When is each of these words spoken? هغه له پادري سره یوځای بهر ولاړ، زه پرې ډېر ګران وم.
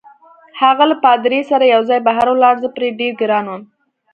هغه 0.61 0.83
له 0.91 0.95
پادري 1.03 1.41
سره 1.51 1.65
یوځای 1.73 1.99
بهر 2.07 2.27
ولاړ، 2.29 2.55
زه 2.63 2.69
پرې 2.75 2.87
ډېر 2.99 3.13
ګران 3.21 3.45
وم. 3.47 3.61